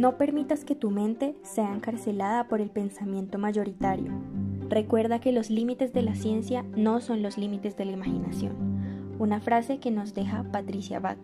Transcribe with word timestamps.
No 0.00 0.16
permitas 0.16 0.64
que 0.64 0.74
tu 0.74 0.90
mente 0.90 1.34
sea 1.42 1.74
encarcelada 1.74 2.48
por 2.48 2.62
el 2.62 2.70
pensamiento 2.70 3.36
mayoritario. 3.36 4.10
Recuerda 4.70 5.20
que 5.20 5.30
los 5.30 5.50
límites 5.50 5.92
de 5.92 6.00
la 6.00 6.14
ciencia 6.14 6.64
no 6.74 7.02
son 7.02 7.20
los 7.20 7.36
límites 7.36 7.76
de 7.76 7.84
la 7.84 7.92
imaginación. 7.92 8.54
Una 9.18 9.40
frase 9.40 9.78
que 9.78 9.90
nos 9.90 10.14
deja 10.14 10.42
Patricia 10.50 11.00
Bat. 11.00 11.18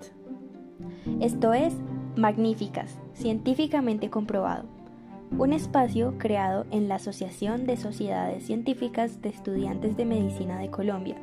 Esto 1.23 1.55
es 1.55 1.73
Magníficas, 2.17 2.99
científicamente 3.15 4.11
comprobado. 4.11 4.67
Un 5.39 5.55
espacio 5.55 6.19
creado 6.19 6.67
en 6.71 6.87
la 6.87 6.97
Asociación 6.97 7.65
de 7.65 7.79
Sociedades 7.79 8.45
Científicas 8.45 9.23
de 9.23 9.31
Estudiantes 9.31 9.97
de 9.97 10.05
Medicina 10.05 10.59
de 10.59 10.69
Colombia, 10.69 11.17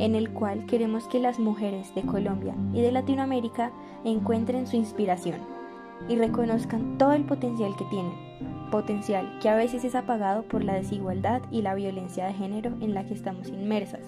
en 0.00 0.16
el 0.16 0.30
cual 0.30 0.66
queremos 0.66 1.06
que 1.06 1.20
las 1.20 1.38
mujeres 1.38 1.94
de 1.94 2.02
Colombia 2.02 2.56
y 2.74 2.80
de 2.80 2.90
Latinoamérica 2.90 3.70
encuentren 4.04 4.66
su 4.66 4.74
inspiración 4.74 5.57
y 6.08 6.16
reconozcan 6.16 6.98
todo 6.98 7.12
el 7.12 7.24
potencial 7.24 7.74
que 7.76 7.84
tienen, 7.86 8.12
potencial 8.70 9.38
que 9.40 9.48
a 9.48 9.56
veces 9.56 9.84
es 9.84 9.94
apagado 9.94 10.42
por 10.42 10.64
la 10.64 10.74
desigualdad 10.74 11.42
y 11.50 11.62
la 11.62 11.74
violencia 11.74 12.26
de 12.26 12.34
género 12.34 12.72
en 12.80 12.94
la 12.94 13.06
que 13.06 13.14
estamos 13.14 13.48
inmersas. 13.48 14.02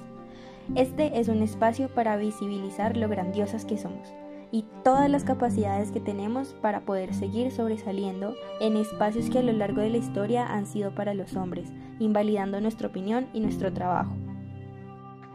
Este 0.74 1.18
es 1.18 1.28
un 1.28 1.42
espacio 1.42 1.88
para 1.88 2.16
visibilizar 2.16 2.96
lo 2.96 3.08
grandiosas 3.08 3.64
que 3.64 3.78
somos 3.78 4.12
y 4.52 4.64
todas 4.82 5.08
las 5.08 5.24
capacidades 5.24 5.92
que 5.92 6.00
tenemos 6.00 6.54
para 6.60 6.80
poder 6.80 7.14
seguir 7.14 7.50
sobresaliendo 7.52 8.34
en 8.60 8.76
espacios 8.76 9.30
que 9.30 9.38
a 9.38 9.42
lo 9.42 9.52
largo 9.52 9.80
de 9.80 9.90
la 9.90 9.96
historia 9.98 10.46
han 10.46 10.66
sido 10.66 10.94
para 10.94 11.14
los 11.14 11.36
hombres, 11.36 11.72
invalidando 11.98 12.60
nuestra 12.60 12.88
opinión 12.88 13.28
y 13.32 13.40
nuestro 13.40 13.72
trabajo. 13.72 14.12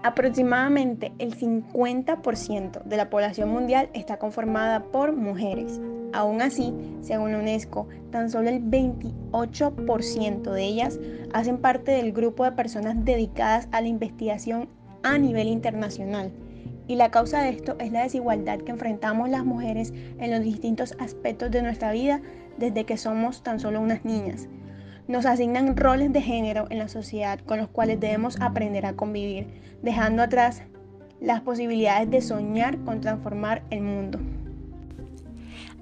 Aproximadamente 0.03 1.13
el 1.17 1.35
50% 1.35 2.83
de 2.83 2.97
la 2.97 3.09
población 3.09 3.49
mundial 3.49 3.89
está 3.93 4.19
conformada 4.19 4.83
por 4.83 5.13
mujeres. 5.13 5.81
Aún 6.15 6.41
así, 6.41 6.73
según 7.01 7.33
la 7.33 7.39
UNESCO, 7.39 7.89
tan 8.09 8.31
solo 8.31 8.47
el 8.47 8.63
28% 8.63 10.49
de 10.49 10.63
ellas 10.63 10.97
hacen 11.33 11.57
parte 11.57 11.91
del 11.91 12.13
grupo 12.13 12.45
de 12.45 12.53
personas 12.53 13.03
dedicadas 13.03 13.67
a 13.73 13.81
la 13.81 13.89
investigación 13.89 14.69
a 15.03 15.17
nivel 15.17 15.49
internacional. 15.49 16.31
Y 16.87 16.95
la 16.95 17.11
causa 17.11 17.41
de 17.41 17.49
esto 17.49 17.75
es 17.79 17.91
la 17.91 18.03
desigualdad 18.03 18.59
que 18.59 18.71
enfrentamos 18.71 19.27
las 19.27 19.43
mujeres 19.43 19.91
en 20.17 20.31
los 20.31 20.39
distintos 20.39 20.95
aspectos 20.99 21.51
de 21.51 21.61
nuestra 21.61 21.91
vida 21.91 22.21
desde 22.57 22.85
que 22.85 22.95
somos 22.95 23.43
tan 23.43 23.59
solo 23.59 23.81
unas 23.81 24.05
niñas. 24.05 24.47
Nos 25.09 25.25
asignan 25.25 25.75
roles 25.75 26.13
de 26.13 26.21
género 26.21 26.67
en 26.69 26.79
la 26.79 26.87
sociedad 26.87 27.41
con 27.41 27.57
los 27.57 27.67
cuales 27.67 27.99
debemos 27.99 28.39
aprender 28.39 28.85
a 28.85 28.93
convivir, 28.93 29.47
dejando 29.83 30.23
atrás 30.23 30.61
las 31.19 31.41
posibilidades 31.41 32.09
de 32.09 32.21
soñar 32.21 32.77
con 32.85 33.01
transformar 33.01 33.63
el 33.69 33.81
mundo. 33.81 34.17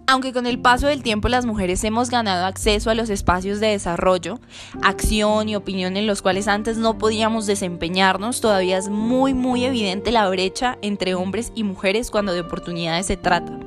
Aunque 0.06 0.34
con 0.34 0.46
el 0.46 0.60
paso 0.60 0.88
del 0.88 1.02
tiempo 1.02 1.30
las 1.30 1.46
mujeres 1.46 1.84
hemos 1.86 2.10
ganado 2.10 2.46
acceso 2.46 2.90
a 2.90 2.94
los 2.94 3.10
espacios 3.10 3.62
de 3.62 3.68
desarrollo, 3.68 4.40
acción 4.82 5.48
y 5.48 5.56
opinión 5.56 5.96
en 5.96 6.08
los 6.08 6.22
cuales 6.22 6.50
antes 6.50 6.78
no 6.78 6.98
podíamos 6.98 7.46
desempeñarnos, 7.46 8.42
todavía 8.42 8.78
es 8.78 8.90
muy 8.90 9.34
muy 9.34 9.64
evidente 9.64 10.12
la 10.12 10.28
brecha 10.28 10.78
entre 10.82 11.16
hombres 11.16 11.54
y 11.56 11.64
mujeres 11.64 12.12
cuando 12.12 12.34
de 12.34 12.42
oportunidades 12.42 13.06
se 13.06 13.16
trata. 13.16 13.58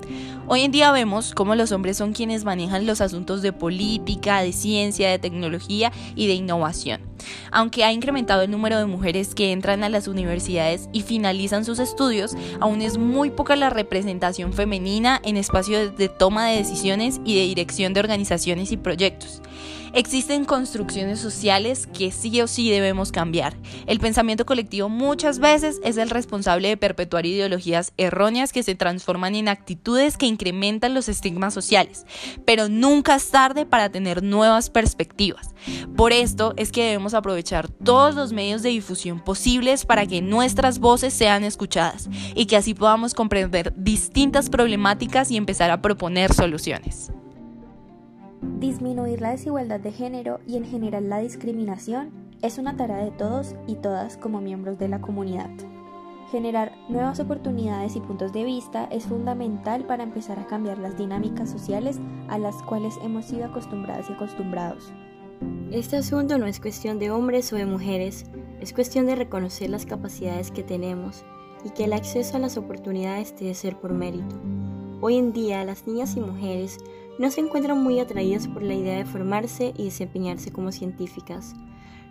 Hoy 0.46 0.60
en 0.60 0.72
día 0.72 0.92
vemos 0.92 1.34
cómo 1.34 1.54
los 1.54 1.72
hombres 1.72 1.96
son 1.96 2.12
quienes 2.12 2.44
manejan 2.44 2.86
los 2.86 3.00
asuntos 3.00 3.40
de 3.40 3.54
política, 3.54 4.42
de 4.42 4.52
ciencia, 4.52 5.10
de 5.10 5.18
tecnología 5.18 5.90
y 6.14 6.26
de 6.26 6.34
innovación. 6.34 7.00
Aunque 7.50 7.84
ha 7.84 7.92
incrementado 7.92 8.42
el 8.42 8.50
número 8.50 8.78
de 8.78 8.86
mujeres 8.86 9.34
que 9.34 9.52
entran 9.52 9.84
a 9.84 9.88
las 9.88 10.08
universidades 10.08 10.88
y 10.92 11.02
finalizan 11.02 11.64
sus 11.64 11.78
estudios, 11.78 12.36
aún 12.60 12.82
es 12.82 12.98
muy 12.98 13.30
poca 13.30 13.56
la 13.56 13.70
representación 13.70 14.52
femenina 14.52 15.20
en 15.24 15.36
espacios 15.36 15.96
de 15.96 16.08
toma 16.08 16.46
de 16.46 16.56
decisiones 16.56 17.20
y 17.24 17.36
de 17.36 17.42
dirección 17.42 17.92
de 17.92 18.00
organizaciones 18.00 18.72
y 18.72 18.76
proyectos. 18.76 19.42
Existen 19.96 20.44
construcciones 20.44 21.20
sociales 21.20 21.86
que 21.86 22.12
sí 22.12 22.42
o 22.42 22.46
sí 22.46 22.70
debemos 22.70 23.12
cambiar. 23.12 23.56
El 23.86 23.98
pensamiento 23.98 24.44
colectivo 24.44 24.90
muchas 24.90 25.38
veces 25.38 25.80
es 25.82 25.96
el 25.96 26.10
responsable 26.10 26.68
de 26.68 26.76
perpetuar 26.76 27.24
ideologías 27.24 27.94
erróneas 27.96 28.52
que 28.52 28.62
se 28.62 28.74
transforman 28.74 29.34
en 29.34 29.48
actitudes 29.48 30.18
que 30.18 30.26
incrementan 30.26 30.92
los 30.92 31.08
estigmas 31.08 31.54
sociales, 31.54 32.04
pero 32.44 32.68
nunca 32.68 33.14
es 33.14 33.30
tarde 33.30 33.64
para 33.64 33.88
tener 33.88 34.22
nuevas 34.22 34.68
perspectivas. 34.68 35.54
Por 35.96 36.12
esto 36.12 36.52
es 36.58 36.72
que 36.72 36.84
debemos 36.84 37.14
aprovechar 37.14 37.70
todos 37.70 38.14
los 38.14 38.34
medios 38.34 38.62
de 38.62 38.68
difusión 38.68 39.24
posibles 39.24 39.86
para 39.86 40.04
que 40.04 40.20
nuestras 40.20 40.78
voces 40.78 41.14
sean 41.14 41.42
escuchadas 41.42 42.10
y 42.34 42.44
que 42.44 42.58
así 42.58 42.74
podamos 42.74 43.14
comprender 43.14 43.72
distintas 43.78 44.50
problemáticas 44.50 45.30
y 45.30 45.38
empezar 45.38 45.70
a 45.70 45.80
proponer 45.80 46.34
soluciones. 46.34 47.10
Disminuir 48.42 49.20
la 49.20 49.30
desigualdad 49.30 49.80
de 49.80 49.92
género 49.92 50.40
y 50.46 50.56
en 50.56 50.64
general 50.64 51.08
la 51.08 51.18
discriminación 51.18 52.10
es 52.42 52.58
una 52.58 52.76
tarea 52.76 52.98
de 52.98 53.10
todos 53.10 53.54
y 53.66 53.76
todas 53.76 54.16
como 54.16 54.40
miembros 54.40 54.78
de 54.78 54.88
la 54.88 55.00
comunidad. 55.00 55.50
Generar 56.30 56.72
nuevas 56.88 57.20
oportunidades 57.20 57.96
y 57.96 58.00
puntos 58.00 58.32
de 58.32 58.44
vista 58.44 58.88
es 58.90 59.04
fundamental 59.04 59.86
para 59.86 60.02
empezar 60.02 60.38
a 60.38 60.46
cambiar 60.46 60.78
las 60.78 60.98
dinámicas 60.98 61.50
sociales 61.50 61.98
a 62.28 62.38
las 62.38 62.62
cuales 62.64 62.98
hemos 63.02 63.26
sido 63.26 63.46
acostumbradas 63.46 64.10
y 64.10 64.12
acostumbrados. 64.12 64.92
Este 65.70 65.96
asunto 65.96 66.36
no 66.38 66.46
es 66.46 66.60
cuestión 66.60 66.98
de 66.98 67.10
hombres 67.10 67.52
o 67.52 67.56
de 67.56 67.66
mujeres, 67.66 68.26
es 68.60 68.72
cuestión 68.72 69.06
de 69.06 69.14
reconocer 69.14 69.70
las 69.70 69.86
capacidades 69.86 70.50
que 70.50 70.62
tenemos 70.62 71.24
y 71.64 71.70
que 71.70 71.84
el 71.84 71.92
acceso 71.92 72.36
a 72.36 72.40
las 72.40 72.56
oportunidades 72.56 73.34
debe 73.38 73.54
ser 73.54 73.76
por 73.76 73.92
mérito. 73.92 74.36
Hoy 75.00 75.16
en 75.16 75.32
día 75.32 75.64
las 75.64 75.86
niñas 75.86 76.16
y 76.16 76.20
mujeres 76.20 76.78
no 77.18 77.30
se 77.30 77.40
encuentran 77.40 77.82
muy 77.82 78.00
atraídas 78.00 78.48
por 78.48 78.62
la 78.62 78.74
idea 78.74 78.98
de 78.98 79.06
formarse 79.06 79.72
y 79.76 79.84
desempeñarse 79.84 80.52
como 80.52 80.72
científicas, 80.72 81.54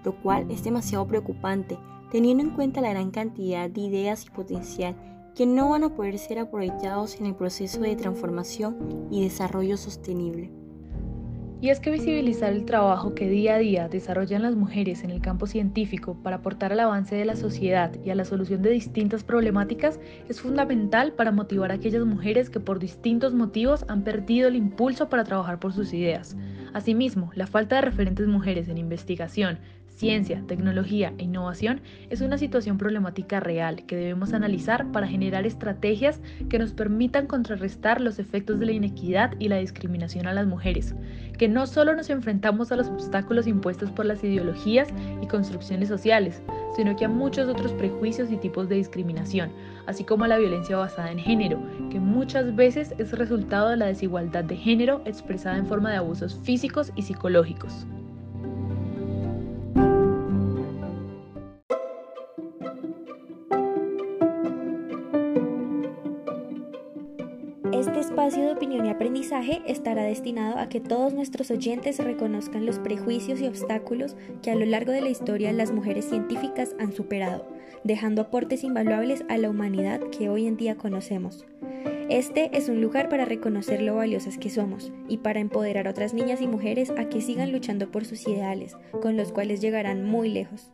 lo 0.03 0.15
cual 0.21 0.49
es 0.49 0.63
demasiado 0.63 1.07
preocupante 1.07 1.77
teniendo 2.11 2.43
en 2.43 2.51
cuenta 2.51 2.81
la 2.81 2.91
gran 2.91 3.11
cantidad 3.11 3.69
de 3.69 3.81
ideas 3.81 4.25
y 4.25 4.29
potencial 4.29 4.95
que 5.35 5.45
no 5.45 5.69
van 5.69 5.83
a 5.83 5.93
poder 5.95 6.17
ser 6.17 6.39
aprovechados 6.39 7.19
en 7.19 7.25
el 7.25 7.35
proceso 7.35 7.81
de 7.81 7.95
transformación 7.95 9.07
y 9.11 9.21
desarrollo 9.21 9.75
sostenible. 9.75 10.49
Y 11.65 11.71
es 11.71 11.79
que 11.79 11.89
visibilizar 11.89 12.53
el 12.53 12.63
trabajo 12.63 13.15
que 13.15 13.27
día 13.27 13.55
a 13.55 13.57
día 13.57 13.89
desarrollan 13.89 14.43
las 14.43 14.55
mujeres 14.55 15.03
en 15.03 15.09
el 15.09 15.19
campo 15.19 15.47
científico 15.47 16.15
para 16.21 16.35
aportar 16.35 16.71
al 16.71 16.79
avance 16.79 17.15
de 17.15 17.25
la 17.25 17.35
sociedad 17.35 17.91
y 18.05 18.11
a 18.11 18.15
la 18.15 18.23
solución 18.23 18.61
de 18.61 18.69
distintas 18.69 19.23
problemáticas 19.23 19.99
es 20.29 20.41
fundamental 20.41 21.13
para 21.13 21.31
motivar 21.31 21.71
a 21.71 21.73
aquellas 21.73 22.05
mujeres 22.05 22.51
que 22.51 22.59
por 22.59 22.77
distintos 22.77 23.33
motivos 23.33 23.83
han 23.87 24.03
perdido 24.03 24.47
el 24.47 24.55
impulso 24.55 25.09
para 25.09 25.23
trabajar 25.23 25.59
por 25.59 25.73
sus 25.73 25.91
ideas. 25.91 26.37
Asimismo, 26.75 27.31
la 27.35 27.47
falta 27.47 27.77
de 27.77 27.83
referentes 27.83 28.27
mujeres 28.27 28.67
en 28.67 28.77
investigación, 28.77 29.59
ciencia, 29.87 30.43
tecnología 30.45 31.13
e 31.17 31.23
innovación 31.23 31.79
es 32.09 32.19
una 32.19 32.37
situación 32.37 32.77
problemática 32.77 33.39
real 33.39 33.85
que 33.85 33.95
debemos 33.95 34.33
analizar 34.33 34.91
para 34.91 35.07
generar 35.07 35.45
estrategias 35.45 36.19
que 36.49 36.59
nos 36.59 36.73
permitan 36.73 37.27
contrarrestar 37.27 38.01
los 38.01 38.19
efectos 38.19 38.59
de 38.59 38.65
la 38.65 38.73
inequidad 38.73 39.35
y 39.39 39.47
la 39.47 39.55
discriminación 39.55 40.27
a 40.27 40.33
las 40.33 40.47
mujeres, 40.47 40.95
que 41.37 41.47
no 41.47 41.65
solo 41.65 41.95
nos 41.95 42.09
enfrentamos 42.09 42.73
a 42.73 42.75
los 42.75 42.89
obstáculos 42.89 43.47
impuestos 43.47 43.89
por 43.91 44.05
las 44.05 44.21
ideologías 44.21 44.89
y 45.21 45.27
construcciones 45.27 45.87
sociales, 45.87 46.41
sino 46.75 46.95
que 46.95 47.05
a 47.05 47.09
muchos 47.09 47.47
otros 47.47 47.71
prejuicios 47.73 48.31
y 48.31 48.37
tipos 48.37 48.67
de 48.67 48.75
discriminación, 48.75 49.51
así 49.85 50.03
como 50.03 50.25
a 50.25 50.27
la 50.27 50.37
violencia 50.37 50.77
basada 50.77 51.11
en 51.11 51.19
género, 51.19 51.59
que 51.89 51.99
muchas 51.99 52.55
veces 52.55 52.93
es 52.97 53.11
resultado 53.17 53.69
de 53.69 53.77
la 53.77 53.85
desigualdad 53.85 54.43
de 54.43 54.57
género 54.57 55.01
expresada 55.05 55.57
en 55.57 55.67
forma 55.67 55.91
de 55.91 55.97
abusos 55.97 56.39
físicos 56.43 56.91
y 56.95 57.03
psicológicos. 57.03 57.85
Espacio 68.25 68.47
de 68.47 68.53
opinión 68.53 68.87
y 68.87 68.89
aprendizaje 68.89 69.61
estará 69.67 70.01
destinado 70.01 70.57
a 70.57 70.67
que 70.67 70.79
todos 70.79 71.13
nuestros 71.13 71.51
oyentes 71.51 71.99
reconozcan 71.99 72.65
los 72.65 72.79
prejuicios 72.79 73.39
y 73.39 73.45
obstáculos 73.45 74.15
que 74.41 74.49
a 74.49 74.55
lo 74.55 74.65
largo 74.65 74.91
de 74.91 75.01
la 75.01 75.09
historia 75.09 75.53
las 75.53 75.71
mujeres 75.71 76.05
científicas 76.05 76.75
han 76.79 76.91
superado, 76.91 77.47
dejando 77.83 78.23
aportes 78.23 78.63
invaluables 78.63 79.23
a 79.29 79.37
la 79.37 79.51
humanidad 79.51 79.99
que 80.09 80.27
hoy 80.29 80.47
en 80.47 80.57
día 80.57 80.75
conocemos. 80.75 81.45
Este 82.09 82.49
es 82.57 82.67
un 82.67 82.81
lugar 82.81 83.09
para 83.09 83.25
reconocer 83.25 83.83
lo 83.83 83.95
valiosas 83.95 84.39
que 84.39 84.49
somos 84.49 84.91
y 85.07 85.17
para 85.17 85.39
empoderar 85.39 85.85
a 85.85 85.91
otras 85.91 86.15
niñas 86.15 86.41
y 86.41 86.47
mujeres 86.47 86.91
a 86.97 87.05
que 87.09 87.21
sigan 87.21 87.51
luchando 87.51 87.91
por 87.91 88.05
sus 88.05 88.27
ideales, 88.27 88.75
con 89.03 89.17
los 89.17 89.31
cuales 89.33 89.61
llegarán 89.61 90.03
muy 90.03 90.29
lejos. 90.29 90.71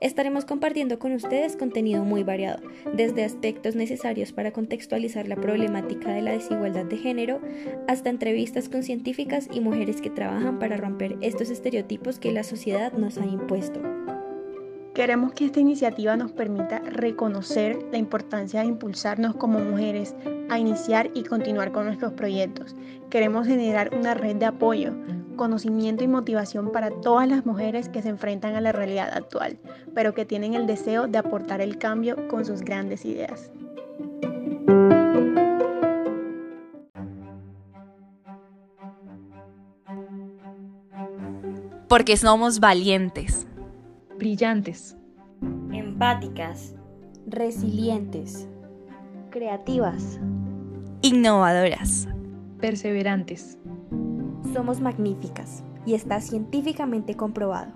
Estaremos 0.00 0.44
compartiendo 0.44 0.98
con 0.98 1.12
ustedes 1.12 1.56
contenido 1.56 2.04
muy 2.04 2.22
variado, 2.22 2.60
desde 2.92 3.24
aspectos 3.24 3.76
necesarios 3.76 4.32
para 4.32 4.52
contextualizar 4.52 5.26
la 5.26 5.36
problemática 5.36 6.12
de 6.12 6.20
la 6.20 6.32
desigualdad 6.32 6.84
de 6.84 6.98
género, 6.98 7.40
hasta 7.88 8.10
entrevistas 8.10 8.68
con 8.68 8.82
científicas 8.82 9.48
y 9.50 9.60
mujeres 9.60 10.02
que 10.02 10.10
trabajan 10.10 10.58
para 10.58 10.76
romper 10.76 11.16
estos 11.22 11.48
estereotipos 11.48 12.18
que 12.18 12.32
la 12.32 12.44
sociedad 12.44 12.92
nos 12.92 13.16
ha 13.16 13.24
impuesto. 13.24 13.80
Queremos 14.92 15.32
que 15.32 15.46
esta 15.46 15.60
iniciativa 15.60 16.16
nos 16.16 16.32
permita 16.32 16.78
reconocer 16.78 17.78
la 17.90 17.98
importancia 17.98 18.60
de 18.60 18.66
impulsarnos 18.66 19.36
como 19.36 19.58
mujeres 19.58 20.14
a 20.48 20.58
iniciar 20.58 21.10
y 21.14 21.24
continuar 21.24 21.72
con 21.72 21.86
nuestros 21.86 22.12
proyectos. 22.14 22.74
Queremos 23.10 23.46
generar 23.46 23.94
una 23.94 24.14
red 24.14 24.36
de 24.36 24.46
apoyo, 24.46 24.94
conocimiento 25.36 26.04
y 26.04 26.08
motivación 26.08 26.72
para 26.72 26.90
todas 26.90 27.28
las 27.28 27.46
mujeres 27.46 27.88
que 27.88 28.02
se 28.02 28.08
enfrentan 28.08 28.54
a 28.54 28.60
la 28.60 28.72
realidad 28.72 29.10
actual, 29.12 29.58
pero 29.94 30.14
que 30.14 30.24
tienen 30.24 30.54
el 30.54 30.66
deseo 30.66 31.06
de 31.06 31.18
aportar 31.18 31.60
el 31.60 31.78
cambio 31.78 32.28
con 32.28 32.44
sus 32.44 32.62
grandes 32.62 33.04
ideas. 33.04 33.50
Porque 41.88 42.16
somos 42.16 42.58
valientes. 42.58 43.46
Brillantes, 44.18 44.96
empáticas, 45.72 46.74
resilientes, 47.26 48.48
creativas, 49.30 50.18
innovadoras, 51.02 52.08
perseverantes. 52.60 53.58
Somos 54.56 54.80
magníficas 54.80 55.62
y 55.84 55.92
está 55.92 56.18
científicamente 56.22 57.14
comprobado. 57.14 57.74